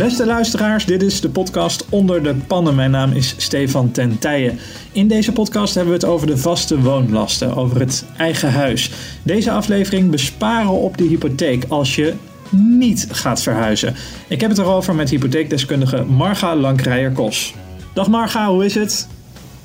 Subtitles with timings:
[0.00, 2.74] Beste luisteraars, dit is de podcast Onder de Pannen.
[2.74, 4.58] Mijn naam is Stefan Tentijen.
[4.92, 8.90] In deze podcast hebben we het over de vaste woonlasten, over het eigen huis.
[9.22, 12.14] Deze aflevering besparen op de hypotheek als je
[12.50, 13.94] niet gaat verhuizen.
[14.28, 17.54] Ik heb het erover met hypotheekdeskundige Marga Lankrijer-Kos.
[17.94, 19.08] Dag Marga, hoe is het?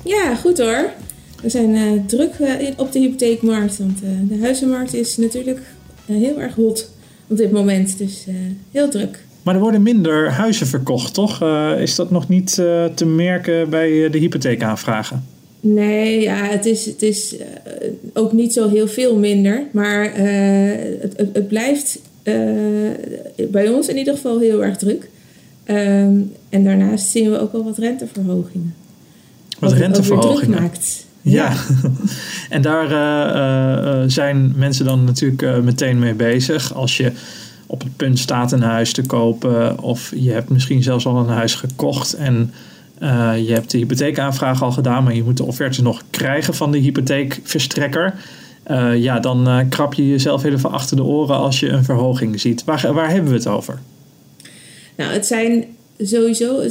[0.02, 0.90] Ja, goed hoor.
[1.42, 5.60] We zijn uh, druk uh, op de hypotheekmarkt, want uh, de huizenmarkt is natuurlijk
[6.06, 6.90] heel erg hot
[7.26, 7.98] op dit moment.
[7.98, 8.26] Dus
[8.70, 9.25] heel druk.
[9.46, 11.42] Maar er worden minder huizen verkocht, toch?
[11.78, 12.54] is dat nog niet
[12.94, 15.24] te merken bij de hypotheekaanvragen?
[15.60, 17.36] Nee, ja, het is, het is
[18.12, 19.62] ook niet zo heel veel minder.
[19.72, 22.00] Maar het, het, het, blijft
[23.50, 25.08] bij ons in ieder geval heel erg druk.
[25.70, 28.74] Um, en daarnaast zien we ook wel wat renteverhogingen.
[29.58, 30.60] Wat, wat renteverhogingen?
[30.60, 31.06] maakt.
[31.22, 31.56] Ja, ja.
[32.56, 36.74] en daar uh, uh, zijn mensen dan natuurlijk uh, meteen mee bezig.
[36.74, 37.12] Als je
[37.66, 41.28] op het punt staat een huis te kopen, of je hebt misschien zelfs al een
[41.28, 42.52] huis gekocht en
[43.36, 46.78] je hebt de hypotheekaanvraag al gedaan, maar je moet de offerte nog krijgen van de
[46.78, 48.14] hypotheekverstrekker.
[48.96, 52.64] ja, dan krap je jezelf even achter de oren als je een verhoging ziet.
[52.64, 53.80] Waar, waar hebben we het over?
[54.96, 55.64] Nou, het zijn
[55.98, 56.62] sowieso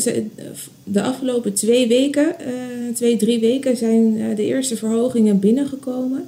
[0.83, 6.23] de afgelopen twee weken, uh, twee, drie weken, zijn uh, de eerste verhogingen binnengekomen.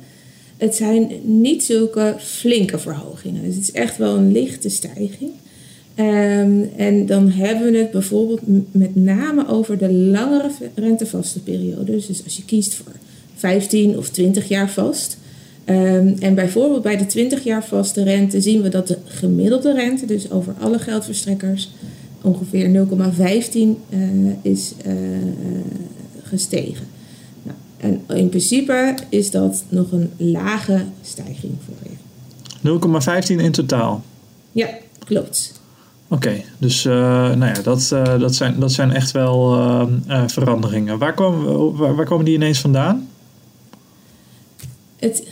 [0.58, 3.44] Het zijn niet zulke flinke verhogingen.
[3.44, 5.32] Dus het is echt wel een lichte stijging.
[6.00, 8.42] Um, en dan hebben we het bijvoorbeeld
[8.72, 12.06] met name over de langere rentevaste periodes.
[12.06, 12.92] Dus als je kiest voor
[13.36, 15.18] 15 of 20 jaar vast.
[15.66, 20.06] Um, en bijvoorbeeld bij de 20 jaar vaste rente zien we dat de gemiddelde rente,
[20.06, 21.70] dus over alle geldverstrekkers,
[22.22, 23.70] ongeveer 0,15 uh,
[24.42, 24.94] is uh,
[26.24, 26.97] gestegen.
[27.87, 31.95] En in principe is dat nog een lage stijging voor je.
[33.37, 34.03] 0,15 in totaal?
[34.52, 35.61] Ja, klopt.
[36.08, 36.93] Oké, okay, dus uh,
[37.36, 40.98] nou ja, dat, uh, dat, zijn, dat zijn echt wel uh, veranderingen.
[40.98, 43.08] Waar komen, waar, waar, komen die ineens vandaan?
[44.95, 45.23] Het,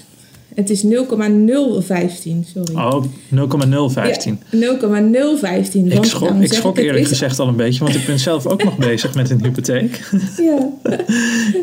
[0.56, 2.76] het is 0,015, sorry.
[2.76, 4.40] Oh, 0,015.
[4.50, 5.92] Ja, 0,015.
[5.92, 7.08] Ik schrok, ik schrok eerlijk is...
[7.08, 10.10] gezegd al een beetje, want ik ben zelf ook nog bezig met een hypotheek.
[10.38, 10.70] Ja.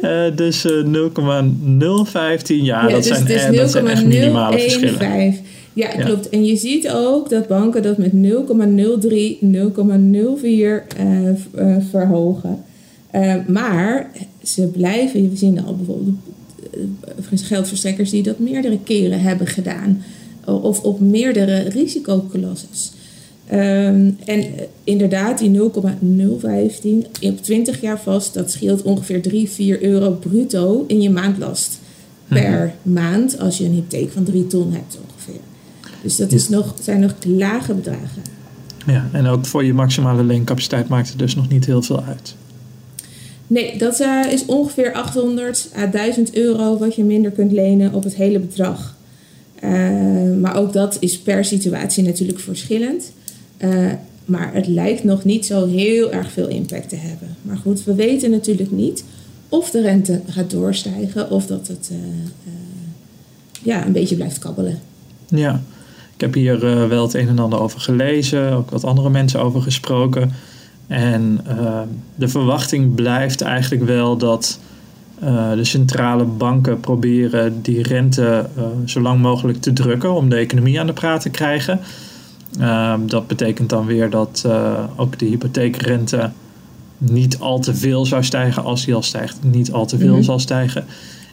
[0.03, 4.59] uh, dus uh, 0,015, ja, ja, dat, dus zijn, dus eh, dat zijn echt minimale
[4.59, 5.37] verschillen.
[5.75, 6.29] Ja, klopt.
[6.29, 8.21] En je ziet ook dat banken dat met 0,03, 0,04
[10.51, 12.65] uh, verhogen.
[13.47, 14.11] Maar
[14.43, 16.32] ze blijven, we zien al bijvoorbeeld eh,
[17.31, 20.03] geldverstrekkers die dat meerdere keren hebben gedaan.
[20.45, 22.93] Of op meerdere risicoklasses.
[23.53, 24.45] Um, en
[24.85, 31.01] inderdaad, die 0,015 op 20 jaar vast, dat scheelt ongeveer 3, 4 euro bruto in
[31.01, 31.81] je maandlast
[32.29, 33.03] per mm-hmm.
[33.03, 35.41] maand als je een hypotheek van 3 ton hebt ongeveer.
[36.03, 38.23] Dus dat is nog, zijn nog lage bedragen.
[38.87, 42.37] Ja, en ook voor je maximale leencapaciteit maakt het dus nog niet heel veel uit.
[43.53, 48.05] Nee, dat uh, is ongeveer 800 à 1000 euro wat je minder kunt lenen op
[48.05, 48.97] het hele bedrag.
[49.65, 49.71] Uh,
[50.41, 53.13] maar ook dat is per situatie natuurlijk verschillend.
[53.59, 53.93] Uh,
[54.25, 57.37] maar het lijkt nog niet zo heel erg veel impact te hebben.
[57.43, 59.05] Maar goed, we weten natuurlijk niet
[59.49, 61.91] of de rente gaat doorstijgen of dat het
[63.63, 64.79] ja, een beetje blijft kabbelen.
[65.29, 65.63] Ja,
[66.15, 69.63] ik heb hier wel het een en ander over gelezen, ook wat andere mensen over
[69.63, 70.33] gesproken.
[70.93, 71.81] En uh,
[72.15, 74.59] de verwachting blijft eigenlijk wel dat
[75.23, 80.37] uh, de centrale banken proberen die rente uh, zo lang mogelijk te drukken om de
[80.37, 81.81] economie aan de praat te krijgen.
[83.07, 84.49] dat betekent dan weer dat
[84.97, 86.31] ook de hypotheekrente
[86.99, 90.23] niet al te veel zou stijgen als die al stijgt, niet al te veel mm-hmm.
[90.23, 90.85] zal stijgen.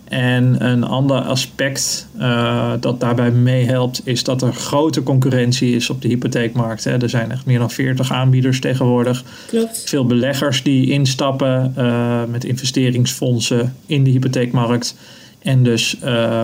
[0.10, 6.02] En een ander aspect uh, dat daarbij meehelpt, is dat er grote concurrentie is op
[6.02, 6.84] de hypotheekmarkt.
[6.84, 7.02] Hè.
[7.02, 9.24] Er zijn echt meer dan 40 aanbieders tegenwoordig.
[9.48, 9.84] Klopt.
[9.86, 14.96] Veel beleggers die instappen uh, met investeringsfondsen in de hypotheekmarkt.
[15.40, 16.44] En dus uh,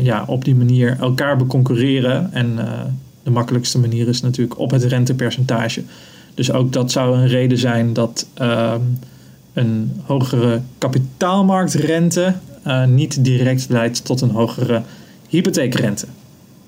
[0.00, 2.32] ja, op die manier elkaar beconcurreren.
[2.32, 2.58] En
[3.22, 5.82] de makkelijkste manier is natuurlijk op het rentepercentage.
[6.34, 8.80] Dus ook dat zou een reden zijn dat ehm,
[9.52, 12.34] een hogere kapitaalmarktrente
[12.66, 14.82] uh, niet direct leidt tot een hogere
[15.28, 16.06] hypotheekrente.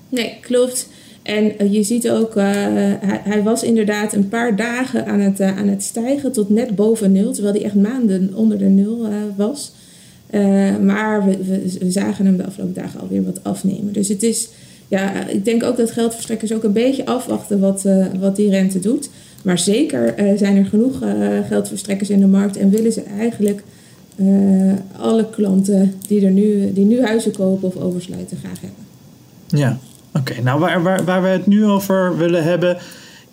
[0.09, 0.89] Nee, klopt.
[1.23, 2.43] En uh, je ziet ook, uh,
[3.03, 7.33] hij, was inderdaad een paar dagen aan het, aan het stijgen tot net boven nul,
[7.33, 9.71] terwijl hij echt maanden onder de nul was.
[10.81, 13.93] maar we, we, we, zagen hem de afgelopen dagen alweer wat afnemen.
[13.93, 14.49] Dus het is
[14.87, 17.85] ja, ik denk ook dat geldverstrekkers ook een beetje afwachten wat,
[18.19, 19.09] wat die rente doet.
[19.43, 20.99] Maar zeker zijn er genoeg
[21.47, 23.63] geldverstrekkers in de markt en willen ze eigenlijk
[24.97, 28.85] alle klanten die, er nu, die nu huizen kopen of oversluiten graag hebben.
[29.47, 29.77] Ja,
[30.13, 30.41] oké.
[30.41, 32.77] Nou, waar, waar, waar we het nu over willen hebben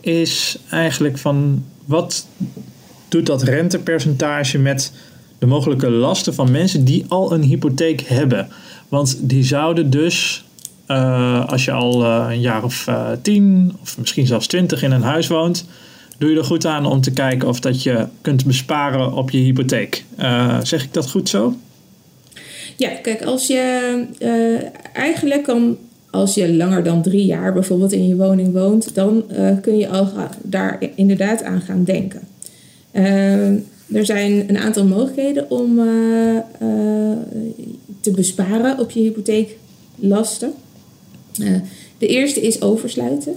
[0.01, 2.27] is eigenlijk van wat
[3.09, 4.93] doet dat rentepercentage met
[5.39, 8.49] de mogelijke lasten van mensen die al een hypotheek hebben?
[8.89, 10.45] Want die zouden dus,
[10.89, 12.89] uh, als je al uh, een jaar of
[13.23, 15.67] tien of misschien zelfs twintig in een huis woont,
[16.25, 19.38] doe je er goed aan om te kijken of dat je kunt besparen op je
[19.38, 20.05] hypotheek.
[20.62, 21.55] zeg ik dat goed zo?
[22.76, 24.05] Ja, kijk, als je
[24.93, 25.76] eigenlijk kan
[26.11, 29.88] als je langer dan drie jaar bijvoorbeeld in je woning woont, dan uh, kun je
[29.88, 30.09] al
[30.43, 32.21] daar inderdaad aan gaan denken.
[33.93, 35.77] Er zijn een aantal mogelijkheden om
[38.00, 40.53] te besparen op je hypotheeklasten.
[41.99, 43.35] de eerste is oversluiten.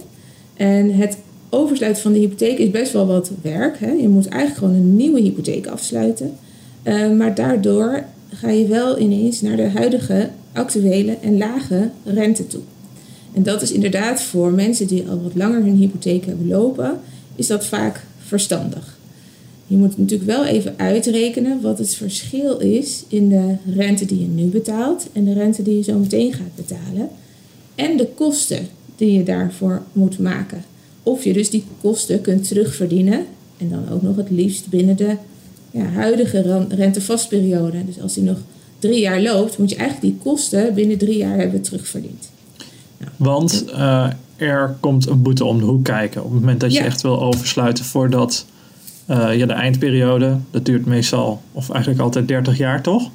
[0.56, 1.18] En het
[1.50, 3.78] oversluiten van de hypotheek is best wel wat werk.
[3.78, 3.90] Hè?
[3.90, 6.36] Je moet eigenlijk gewoon een nieuwe hypotheek afsluiten.
[7.16, 12.60] maar daardoor ga je wel ineens naar de huidige actuele en lage rente toe.
[13.32, 17.00] En dat is inderdaad voor mensen die al wat langer hun hypotheek hebben lopen,
[17.34, 18.98] is dat vaak verstandig.
[19.66, 24.26] Je moet natuurlijk wel even uitrekenen wat het verschil is in de rente die je
[24.26, 27.08] nu betaalt en de rente die je zo meteen gaat betalen.
[27.74, 30.64] En de kosten die je daarvoor moet maken.
[31.08, 33.26] Of je dus die kosten kunt terugverdienen
[33.56, 35.16] en dan ook nog het liefst binnen de
[35.70, 37.84] ja, huidige rentevastperiode.
[37.84, 38.36] Dus als die nog
[38.78, 42.30] drie jaar loopt, moet je eigenlijk die kosten binnen drie jaar hebben terugverdiend.
[42.98, 46.24] Nou, Want uh, er komt een boete om de hoek kijken.
[46.24, 48.46] Op het moment dat je echt wil oversluiten voordat
[49.10, 53.10] uh, ja, de eindperiode, dat duurt meestal, of eigenlijk altijd 30 jaar, toch?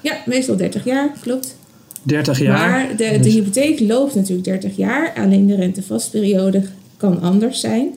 [0.00, 1.56] Ja, meestal 30 jaar, klopt.
[2.02, 2.70] 30 jaar.
[2.70, 6.62] Maar de, de dus- hypotheek loopt natuurlijk 30 jaar, alleen de rentevastperiode
[7.00, 7.88] kan anders zijn.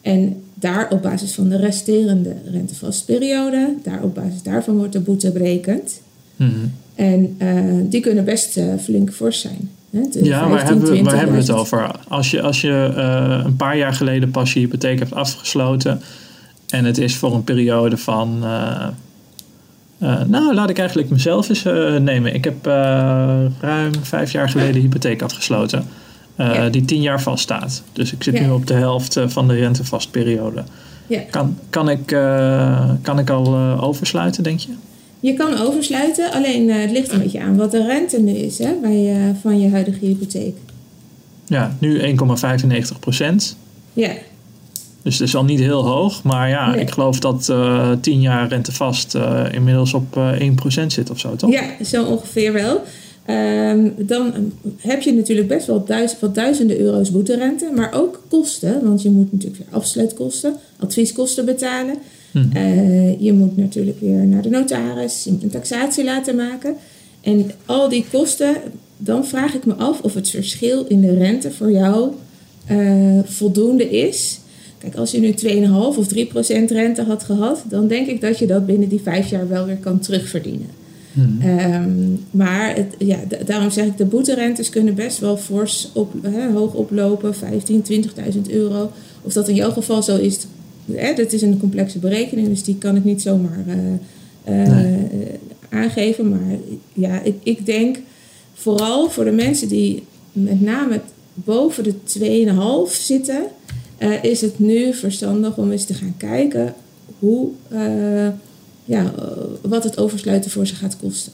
[0.00, 5.30] En daar op basis van de resterende rentevastperiode, daar op basis daarvan wordt de boete
[5.30, 6.00] berekend.
[6.36, 9.70] Mm En uh, die kunnen best uh, flink fors zijn.
[9.90, 10.00] Hè?
[10.22, 11.90] Ja, waar hebben, we, waar hebben we het over?
[12.08, 16.00] Als je, als je uh, een paar jaar geleden pas je hypotheek hebt afgesloten
[16.68, 18.38] en het is voor een periode van.
[20.26, 21.62] nou, laat ik eigenlijk mezelf eens
[22.02, 22.34] nemen.
[22.34, 22.66] Ik heb
[23.60, 25.84] ruim vijf jaar geleden hypotheek afgesloten.
[26.44, 26.68] Ja.
[26.68, 27.82] Die tien jaar vaststaat.
[27.92, 28.42] Dus ik zit ja.
[28.42, 30.64] nu op de helft van de rentevastperiode.
[31.06, 31.20] Ja.
[31.30, 32.06] Kan, kan, ik,
[33.02, 34.72] kan ik al oversluiten, denk je?
[35.20, 38.58] Je kan oversluiten, alleen uh, het ligt een beetje aan wat de rente nu is
[38.58, 40.56] hè, bij, uh, van je huidige hypotheek.
[41.46, 43.56] Ja, nu 1,95 procent.
[43.92, 44.10] Ja.
[45.02, 46.80] Dus het is al niet heel hoog, maar ja, nee.
[46.80, 49.16] ik geloof dat uh, 10 jaar rente vast
[49.52, 51.50] inmiddels op 1 procent zit of zo, toch?
[51.50, 52.82] Ja, zo ongeveer wel.
[53.28, 58.84] Um, dan heb je natuurlijk best wel duizend, wat duizenden euro's boeterente, maar ook kosten,
[58.84, 61.94] want je moet natuurlijk weer afsluitkosten, advieskosten betalen.
[62.30, 62.50] Hmm.
[62.56, 66.76] Uh, je moet natuurlijk weer naar de notaris, je moet een taxatie laten maken.
[67.20, 68.56] En al die kosten,
[68.96, 72.12] dan vraag ik me af of het verschil in de rente voor jou
[72.70, 74.38] uh, voldoende is.
[74.78, 75.34] Kijk, als je nu
[75.66, 79.00] 2,5 of 3 procent rente had gehad, dan denk ik dat je dat binnen die
[79.00, 80.68] vijf jaar wel weer kan terugverdienen.
[81.12, 81.40] Hmm.
[81.42, 86.50] Um, maar het, ja, daarom zeg ik, de boeterentes kunnen best wel fors op, hè,
[86.50, 87.84] hoog oplopen, 15,
[88.34, 88.90] 20.000 euro.
[89.22, 90.46] Of dat in jouw geval zo is,
[90.92, 93.74] hè, dat is een complexe berekening, dus die kan ik niet zomaar uh,
[94.44, 95.08] nee.
[95.68, 96.28] aangeven.
[96.28, 96.58] Maar
[96.92, 97.98] ja, ik, ik denk
[98.54, 101.00] vooral voor de mensen die met name
[101.34, 101.94] boven de
[102.88, 103.42] 2,5 zitten,
[103.98, 106.74] uh, is het nu verstandig om eens te gaan kijken
[107.18, 107.48] hoe,
[108.90, 109.12] ja,
[109.62, 111.32] wat het oversluiten voor ze gaat kosten.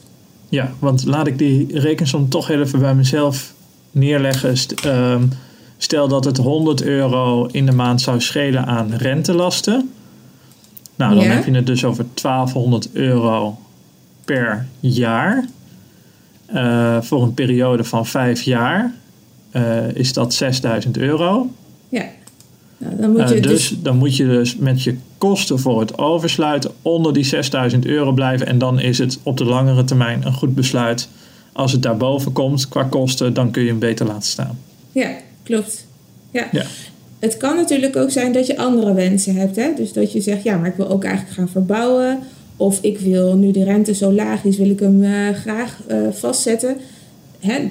[0.49, 3.53] Ja, want laat ik die rekensom toch even bij mezelf
[3.91, 4.55] neerleggen.
[4.85, 5.21] Uh,
[5.77, 9.91] Stel dat het 100 euro in de maand zou schelen aan rentelasten.
[10.95, 11.29] Nou, dan ja.
[11.29, 13.57] heb je het dus over 1200 euro
[14.25, 15.45] per jaar.
[16.53, 18.93] Uh, voor een periode van vijf jaar
[19.51, 21.49] uh, is dat 6000 euro.
[21.89, 22.05] Ja.
[22.77, 25.79] Nou, dan moet je uh, dus, dus, dan moet je dus met je kosten voor
[25.79, 28.47] het oversluiten onder die 6000 euro blijven.
[28.47, 31.09] En dan is het op de langere termijn een goed besluit.
[31.53, 34.59] Als het daarboven komt qua kosten, dan kun je hem beter laten staan.
[34.91, 35.11] Ja,
[35.43, 35.85] klopt.
[36.31, 36.47] Ja.
[36.51, 36.65] ja.
[37.19, 39.55] Het kan natuurlijk ook zijn dat je andere wensen hebt.
[39.55, 39.73] Hè?
[39.75, 42.19] Dus dat je zegt, ja, maar ik wil ook eigenlijk gaan verbouwen.
[42.57, 45.97] Of ik wil, nu de rente zo laag is, wil ik hem uh, graag uh,
[46.11, 46.77] vastzetten.
[47.39, 47.67] Hè?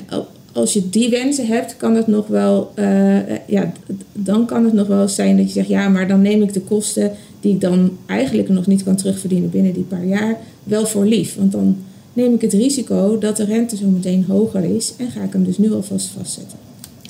[0.57, 3.73] Als je die wensen hebt, kan het nog wel, uh, ja,
[4.13, 6.61] dan kan het nog wel zijn dat je zegt, ja, maar dan neem ik de
[6.61, 11.05] kosten die ik dan eigenlijk nog niet kan terugverdienen binnen die paar jaar, wel voor
[11.05, 11.37] lief.
[11.37, 11.77] Want dan
[12.13, 15.45] neem ik het risico dat de rente zo meteen hoger is en ga ik hem
[15.45, 16.59] dus nu alvast vastzetten.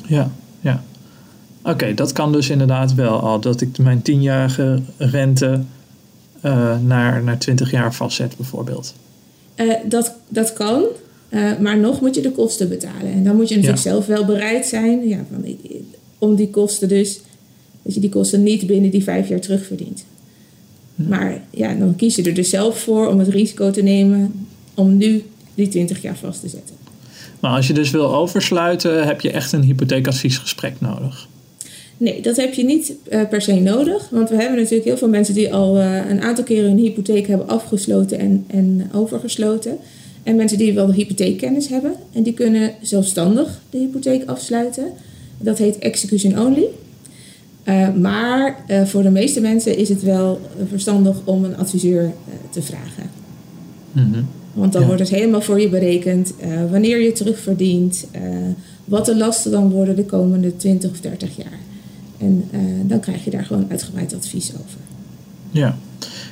[0.07, 0.83] Ja, ja.
[1.63, 3.41] Oké, dat kan dus inderdaad wel al.
[3.41, 5.61] Dat ik mijn tienjarige rente
[6.43, 8.95] uh, naar, naar 20 jaar vastzet, bijvoorbeeld.
[9.57, 10.85] Uh, dat, dat kan,
[11.31, 13.13] uh, maar nog moet je de kosten betalen.
[13.13, 13.91] En dan moet je natuurlijk ja.
[13.91, 15.57] zelf wel bereid zijn ja, van,
[16.19, 17.21] om die kosten dus,
[17.83, 20.05] dat je die kosten niet binnen die vijf jaar terugverdient.
[20.95, 24.97] Maar ja, dan kies je er dus zelf voor om het risico te nemen om
[24.97, 25.23] nu
[25.55, 26.75] die 20 jaar vast te zetten.
[27.41, 31.29] Maar als je dus wil oversluiten, heb je echt een hypotheekadviesgesprek nodig.
[31.97, 34.09] Nee, dat heb je niet uh, per se nodig.
[34.11, 37.27] Want we hebben natuurlijk heel veel mensen die al uh, een aantal keren hun hypotheek
[37.27, 39.79] hebben afgesloten en, en overgesloten.
[40.27, 41.93] En mensen die wel de hypotheekkennis hebben.
[42.13, 44.85] En die kunnen zelfstandig de hypotheek afsluiten.
[45.39, 46.65] Dat heet execution only.
[47.65, 52.13] Uh, maar voor de meeste mensen is het wel verstandig om een adviseur
[52.51, 53.11] te vragen.
[53.93, 54.27] Mm -hmm.
[54.53, 54.87] Want dan ja.
[54.87, 56.33] wordt het helemaal voor je berekend
[56.71, 58.07] wanneer je terugverdient,
[58.85, 61.59] wat de lasten dan worden de komende 20 of 30 jaar.
[62.19, 62.51] En
[62.83, 64.81] dan krijg je daar gewoon uitgebreid advies over.
[65.51, 65.77] Ja.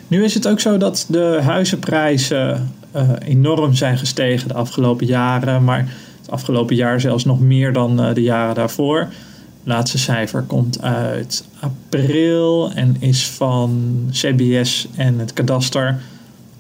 [0.09, 5.65] Nu is het ook zo dat de huizenprijzen uh, enorm zijn gestegen de afgelopen jaren.
[5.65, 5.89] Maar
[6.21, 8.99] het afgelopen jaar zelfs nog meer dan uh, de jaren daarvoor.
[8.99, 15.99] Het laatste cijfer komt uit april en is van CBS en het kadaster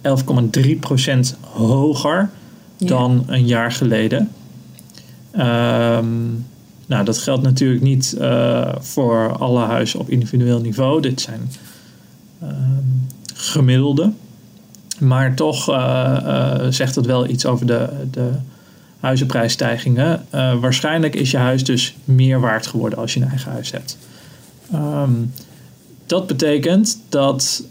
[0.02, 0.10] 11,3%
[1.40, 2.30] hoger
[2.76, 2.86] ja.
[2.86, 4.30] dan een jaar geleden.
[5.32, 6.46] Um,
[6.86, 11.00] nou, dat geldt natuurlijk niet uh, voor alle huizen op individueel niveau.
[11.00, 11.50] Dit zijn
[12.42, 12.48] uh,
[13.34, 14.12] gemiddelde.
[14.98, 18.30] Maar toch uh, zegt het wel iets over de, de
[19.00, 20.24] huizenprijsstijgingen.
[20.60, 23.98] waarschijnlijk is je huis dus meer waard geworden als je een eigen huis hebt.
[24.74, 25.32] Um,
[26.06, 27.64] dat betekent dat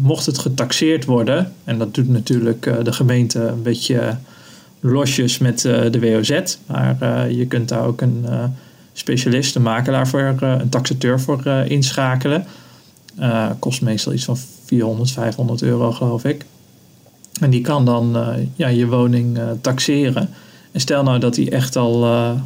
[0.00, 4.16] mocht het getaxeerd worden, en dat doet natuurlijk de gemeente een beetje
[4.80, 6.56] losjes met de WOZ.
[6.66, 8.26] Maar je kunt daar ook een
[8.92, 12.46] specialist, een makelaar voor, een taxateur voor inschakelen.
[13.58, 14.36] kost meestal iets van
[14.70, 16.44] 400, 500 euro geloof ik.
[17.40, 18.16] En die kan dan
[18.54, 20.30] ja, je woning taxeren.
[20.72, 22.40] En stel nou dat die echt al nou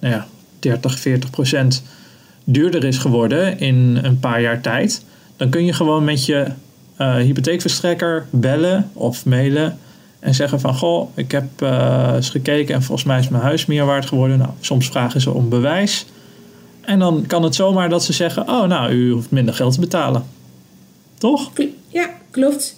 [0.00, 0.26] ja,
[0.58, 1.82] 30, 40 procent
[2.44, 5.04] duurder is geworden in een paar jaar tijd.
[5.36, 6.46] Dan kun je gewoon met je
[6.96, 9.78] hypotheekverstrekker bellen of mailen
[10.18, 11.60] en zeggen van, goh, ik heb
[12.14, 14.38] eens gekeken en volgens mij is mijn huis meer waard geworden.
[14.38, 16.06] Nou, soms vragen ze om bewijs.
[16.80, 19.80] En dan kan het zomaar dat ze zeggen, oh nou, u hoeft minder geld te
[19.80, 20.24] betalen.
[21.22, 21.52] Toch?
[21.88, 22.76] Ja, klopt.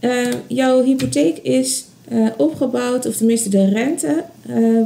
[0.00, 4.24] Uh, jouw hypotheek is uh, opgebouwd, of tenminste de rente,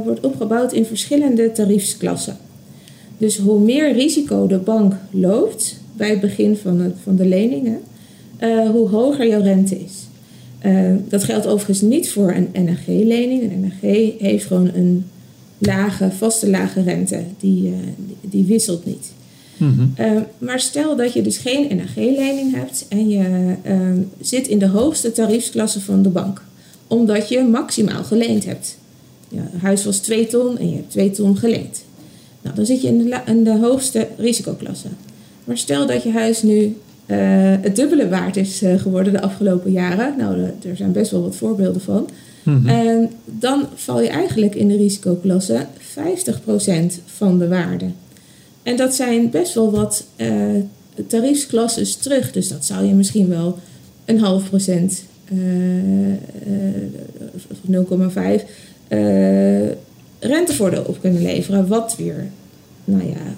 [0.03, 2.37] wordt opgebouwd in verschillende tariefsklassen.
[3.17, 7.79] Dus hoe meer risico de bank loopt bij het begin van, het, van de leningen,
[8.71, 10.07] hoe hoger jouw rente is.
[10.65, 13.43] Uh, dat geldt overigens niet voor een NRG-lening.
[13.43, 15.05] Een NRG heeft gewoon een
[15.57, 17.23] lage, vaste lage rente.
[17.39, 17.73] Die,
[18.21, 19.11] die, wisselt niet.
[19.57, 20.05] Mm -hmm.
[20.05, 23.53] uh, maar stel dat je dus geen NRG-lening hebt en je
[24.21, 26.41] zit in de hoogste tariefsklasse van de bank.
[26.87, 28.77] Omdat je maximaal geleend hebt.
[29.35, 31.83] Het huis was 2 ton en je hebt 2 ton geleend.
[32.41, 34.87] Nou, dan zit je in de, in de hoogste risicoklasse.
[35.43, 37.17] Maar stel dat je huis nu uh,
[37.61, 40.13] het dubbele waard is uh, geworden de afgelopen jaren.
[40.17, 42.09] Nou, de, er zijn best wel wat voorbeelden van.
[42.43, 42.69] Mm-hmm.
[42.69, 47.85] En dan val je eigenlijk in de risicoklasse 50% van de waarde.
[48.63, 50.27] En dat zijn best wel wat uh,
[51.07, 52.31] tariefsklasses terug.
[52.31, 53.59] Dus dat zou je misschien wel
[54.05, 55.37] een half procent, 0,5
[60.19, 61.67] rentevoordeel op kunnen leveren.
[61.67, 62.27] Wat weer
[62.85, 63.35] nou ja,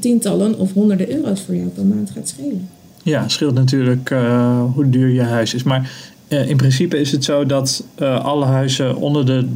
[0.00, 2.68] tientallen of honderden euro's voor jou per maand gaat schelen.
[3.06, 5.62] Ja, scheelt natuurlijk uh, hoe duur je huis is.
[5.62, 5.88] Maar uh,
[6.28, 9.46] in principe is het zo dat uh, alle huizen onder de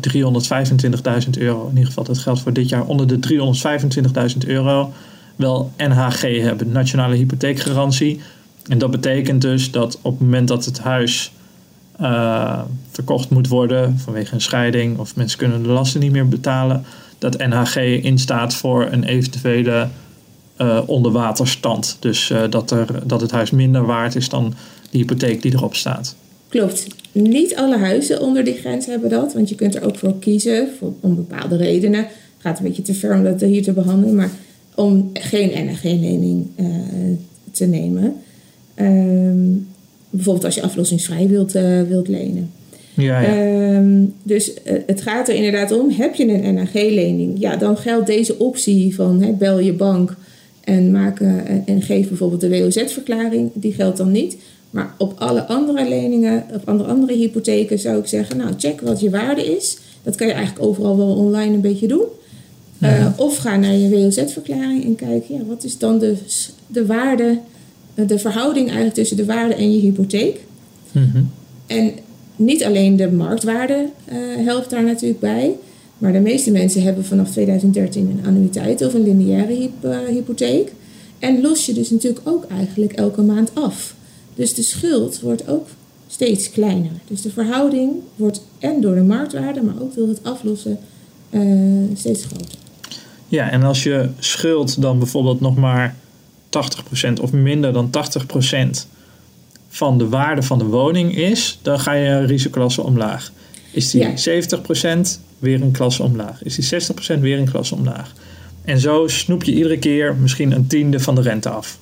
[1.24, 3.18] 325.000 euro, in ieder geval dat geldt voor dit jaar, onder de
[4.32, 4.92] 325.000 euro
[5.36, 8.20] wel NHG hebben, Nationale Hypotheekgarantie.
[8.66, 11.32] En dat betekent dus dat op het moment dat het huis
[12.90, 16.84] verkocht moet worden vanwege een scheiding of mensen kunnen de lasten niet meer betalen,
[17.18, 19.88] dat NHG instaat voor een eventuele
[20.58, 21.96] uh, onder waterstand.
[22.00, 24.54] Dus dat, er, dat het huis minder waard is dan
[24.90, 26.16] de hypotheek die erop staat.
[26.50, 26.86] Klopt.
[27.12, 30.68] Niet alle huizen onder die grens hebben dat, want je kunt er ook voor kiezen,
[30.78, 32.00] voor, om bepaalde redenen.
[32.00, 34.30] Het gaat een beetje te ver om dat hier te behandelen, maar
[34.74, 36.72] om geen NRG-lening uh, eh,
[37.50, 38.14] te nemen.
[38.74, 39.48] Ehm,
[40.10, 41.52] bijvoorbeeld als je aflossingsvrij wilt,
[41.88, 42.50] wilt lenen.
[42.94, 43.28] Ja, ja.
[43.28, 44.52] Ehm, dus
[44.86, 49.22] het gaat er inderdaad om, heb je een NRG-lening, ja, dan geldt deze optie van
[49.22, 50.16] hè, bel je bank
[50.64, 54.36] en, maken, en geef bijvoorbeeld de WOZ-verklaring, die geldt dan niet.
[54.70, 59.00] Maar op alle andere leningen, op andere, andere hypotheken zou ik zeggen, nou check wat
[59.00, 59.78] je waarde is.
[60.02, 62.04] Dat kan je eigenlijk overal wel online een beetje doen.
[62.82, 66.16] Uh, of ga naar je WOZ-verklaring en kijk, ja, wat is dan de,
[66.66, 67.38] de waarde,
[67.94, 70.40] de verhouding eigenlijk tussen de waarde en je hypotheek.
[70.92, 71.22] Mhm.
[71.66, 71.92] En
[72.36, 75.56] niet alleen de marktwaarde uh, helpt daar natuurlijk bij.
[75.98, 80.72] Maar de meeste mensen hebben vanaf 2013 een annuïteit of een lineaire hyp, hypotheek.
[81.18, 83.94] En los je dus natuurlijk ook eigenlijk elke maand af.
[84.40, 85.68] Dus de schuld wordt ook
[86.06, 86.90] steeds kleiner.
[87.08, 90.78] Dus de verhouding wordt en door de marktwaarde, maar ook door het aflossen
[91.30, 91.42] uh,
[91.94, 92.58] steeds groter.
[93.28, 95.96] Ja, en als je schuld dan bijvoorbeeld nog maar
[97.08, 97.90] 80% of minder dan
[98.80, 98.86] 80%
[99.68, 103.32] van de waarde van de woning is, dan ga je risicoklasse omlaag.
[103.72, 104.42] Is die Ja.
[104.96, 105.00] 70%
[105.38, 106.42] weer een klasse omlaag.
[106.42, 106.80] Is die
[107.16, 108.12] 60% weer een klasse omlaag.
[108.64, 111.78] En zo snoep je iedere keer misschien een tiende van de rente af.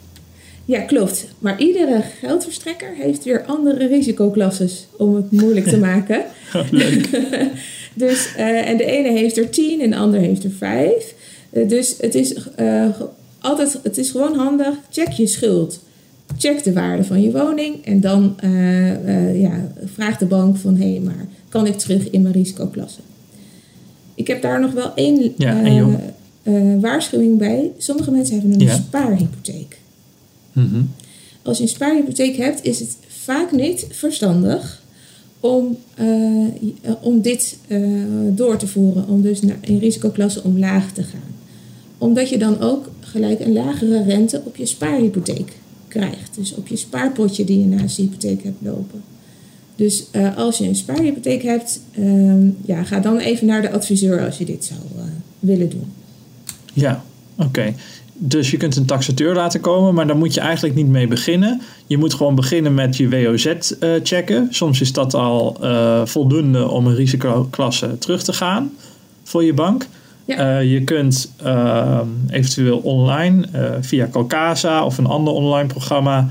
[0.68, 1.26] Ja, klopt.
[1.38, 6.24] Maar iedere geldverstrekker heeft weer andere risicoklasses om het moeilijk te maken.
[6.70, 7.08] Leuk.
[7.94, 11.14] Dus, eh, en de ene heeft er 10 en de ander heeft er 5.
[11.52, 12.86] Uh, dus het is, uh,
[13.40, 14.74] altijd, het is gewoon handig.
[14.90, 15.80] Check je schuld.
[16.36, 17.84] Check de waarde van je woning.
[17.84, 18.36] En dan
[19.34, 20.76] ja, vraag de bank van...
[20.76, 23.00] hé, hey, maar kan ik terug in mijn risicoklasse?
[24.14, 25.62] Ik heb daar nog wel één Ja,
[26.80, 27.70] waarschuwing bij.
[27.78, 28.74] Sommige mensen hebben een Ja.
[28.74, 29.78] spaarhypotheek.
[30.58, 30.82] Mhm.
[31.42, 34.82] Als je een spaarhypotheek hebt, is het vaak niet verstandig
[35.40, 36.46] om, uh,
[37.00, 37.88] om dit uh,
[38.30, 39.08] door te voeren.
[39.08, 41.34] Om dus naar, in risicoklasse omlaag te gaan.
[41.98, 45.52] Omdat je dan ook gelijk een lagere rente op je spaarhypotheek
[45.88, 46.34] krijgt.
[46.34, 49.02] Dus op je spaarpotje die je naast je hypotheek hebt lopen.
[49.76, 51.80] Dus uh, als je een spaarhypotheek hebt,
[52.64, 54.80] ja, ga dan even naar de adviseur als je dit zou
[55.38, 55.92] willen doen.
[56.72, 57.04] Ja,
[57.36, 57.46] oké.
[57.46, 57.74] Okay.
[58.20, 61.60] Dus je kunt een taxateur laten komen, maar daar moet je eigenlijk niet mee beginnen.
[61.86, 64.46] Je moet gewoon beginnen met je WOZ uh, checken.
[64.50, 68.70] Soms is dat al uh, voldoende om een risicoklasse terug te gaan
[69.24, 69.86] voor je bank.
[70.24, 70.60] Ja.
[70.60, 71.32] Uh, je kunt
[72.30, 73.48] eventueel online
[73.80, 76.28] via Calcasa of een ander online programma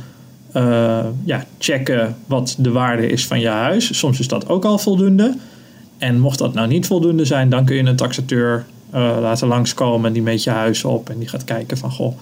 [1.23, 3.97] ja, checken wat de waarde is van je huis.
[3.97, 5.35] Soms is dat ook al voldoende.
[5.97, 10.13] En mocht dat nou niet voldoende zijn, dan kun je een taxateur laten langskomen.
[10.13, 11.91] Die meet je huis op en die gaat kijken van...
[11.91, 12.17] Goh,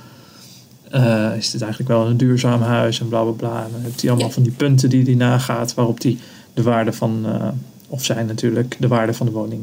[0.93, 3.63] uh, is dit eigenlijk wel een duurzaam huis en bla bla bla.
[3.63, 4.33] En dan heeft hij allemaal Ja.
[4.33, 5.73] van die punten die hij nagaat...
[5.73, 6.17] waarop hij
[6.53, 7.23] de waarde van...
[7.25, 7.47] Uh,
[7.87, 9.61] of zij natuurlijk de waarde van de woning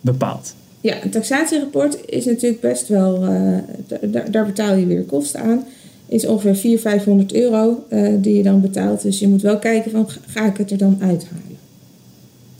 [0.00, 0.54] bepaalt.
[0.80, 3.32] Ja, een taxatierapport is natuurlijk best wel...
[3.32, 3.58] uh,
[4.30, 5.64] daar, betaal je weer kosten aan.
[6.06, 7.84] Is ongeveer 400, 500 euro
[8.20, 9.02] die je dan betaalt.
[9.02, 11.51] Dus je moet wel kijken van ga ik het er dan uithalen.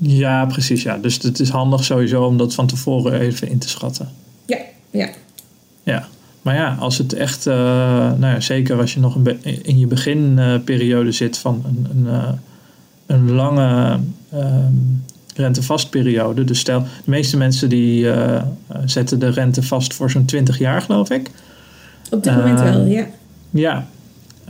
[0.04, 0.82] Ja, precies.
[0.82, 0.98] Ja.
[0.98, 4.08] Dus het is handig sowieso om dat van tevoren even in te schatten.
[4.46, 4.58] Ja,
[4.90, 5.08] ja.
[5.82, 6.08] Ja,
[6.42, 9.86] maar ja, als het echt, uh, nou ja, zeker als je nog een in je
[9.86, 12.28] beginperiode zit van een, een, uh,
[13.06, 13.98] een lange
[14.34, 14.56] uh,
[15.34, 16.44] rentevastperiode.
[16.44, 18.42] Dus stel, de meeste mensen die uh,
[18.84, 21.30] zetten de rente vast voor zo'n 20 jaar, geloof ik.
[22.10, 23.06] Op dit moment wel, ja.
[23.50, 23.86] Ja.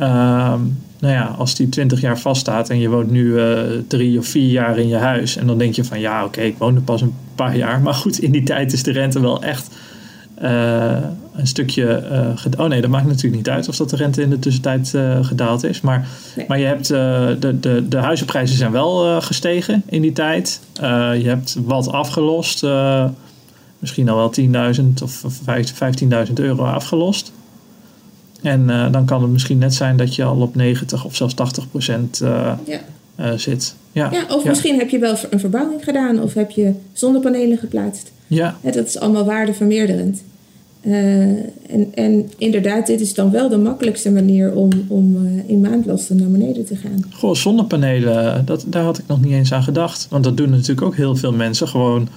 [0.01, 4.27] Um, nou ja, als die 20 jaar vaststaat en je woont nu uh, drie of
[4.27, 5.37] vier jaar in je huis.
[5.37, 7.81] En dan denk je van ja, oké, okay, ik woon er pas een paar jaar.
[7.85, 9.71] Maar goed, in die tijd is de rente wel echt
[10.43, 10.97] uh,
[11.35, 12.05] een stukje.
[12.47, 14.95] Uh, oh nee, dat maakt natuurlijk niet uit of dat de rente in de tussentijd
[15.23, 15.81] gedaald is.
[15.81, 16.45] Maar, nee.
[16.49, 20.61] maar je hebt de, de, de huizenprijzen zijn wel gestegen in die tijd.
[20.75, 22.67] je hebt wat afgelost.
[23.79, 24.35] misschien al wel
[24.75, 25.25] 10.000 of
[26.29, 27.33] 15.000 euro afgelost.
[28.43, 31.35] En uh, dan kan het misschien net zijn dat je al op 90 of zelfs
[31.35, 32.81] 80 procent uh, ja.
[33.21, 33.75] uh, zit.
[33.93, 34.11] Ja.
[34.13, 38.13] ja of misschien heb je wel een verbouwing gedaan of heb je zonnepanelen geplaatst.
[38.27, 38.57] Ja.
[38.63, 40.23] dat is allemaal waardevermeerderend.
[40.83, 41.53] en,
[41.95, 46.65] en inderdaad, dit is dan wel de makkelijkste manier om, om in maandlasten naar beneden
[46.65, 47.05] te gaan.
[47.11, 50.07] Goh, zonnepanelen, dat, daar had ik nog niet eens aan gedacht.
[50.11, 52.09] Want dat doen natuurlijk ook heel veel mensen gewoon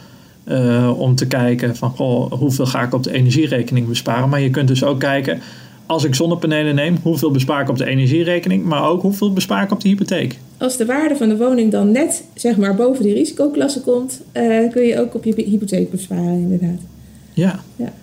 [0.98, 4.30] om te kijken van goh, hoeveel ga ik op de energierekening besparen.
[4.30, 5.42] Maar je kunt dus ook kijken
[5.86, 9.72] als ik zonnepanelen neem, hoeveel bespaar ik op de energierekening, maar ook hoeveel bespaar ik
[9.72, 10.38] op de hypotheek.
[10.58, 14.72] Als de waarde van de woning dan net zeg maar, boven die risicoklasse komt, uh,
[14.72, 16.80] kun je ook op je hypotheek besparen, inderdaad.
[17.34, 17.60] Ja.
[17.76, 17.94] ja.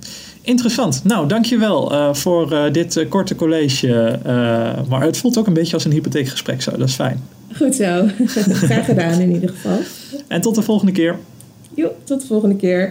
[0.43, 1.05] Interessant.
[1.05, 4.19] Nou, dankjewel uh, voor uh, dit korte college.
[4.89, 7.23] maar het voelt ook een beetje als een hypotheekgesprek zo, dat is fijn.
[7.57, 8.07] Goed zo.
[8.67, 9.79] Graag gedaan in ieder geval.
[10.29, 11.17] En tot de volgende keer.
[11.75, 12.91] Jo, tot de volgende keer.